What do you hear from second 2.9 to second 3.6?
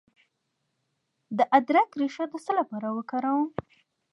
وکاروم؟